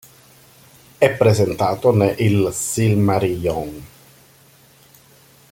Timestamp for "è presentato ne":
0.97-2.15